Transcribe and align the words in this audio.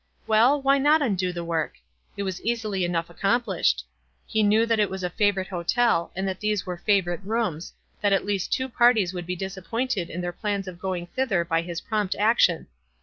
Well, 0.25 0.59
why 0.59 0.79
not 0.79 1.03
undo 1.03 1.31
the 1.31 1.43
work? 1.43 1.75
It 2.17 2.23
was 2.23 2.41
easily 2.41 2.83
enough 2.83 3.07
accomplished. 3.11 3.85
He 4.25 4.41
knew 4.41 4.65
that 4.65 4.79
it 4.79 4.89
was 4.89 5.03
a 5.03 5.11
favorite 5.11 5.49
hotel, 5.49 6.11
and 6.15 6.27
that 6.27 6.39
these 6.39 6.65
were 6.65 6.77
favorite 6.77 7.21
rooms— 7.23 7.71
that 8.01 8.11
at 8.11 8.25
least 8.25 8.51
two 8.51 8.67
parties 8.67 9.13
would 9.13 9.27
be 9.27 9.35
disappointed 9.35 10.09
in 10.09 10.21
their 10.21 10.33
plans 10.33 10.67
of 10.67 10.79
going 10.79 11.05
thither 11.05 11.45
by 11.45 11.61
his 11.61 11.81
prompt 11.81 12.15
action. 12.17 12.65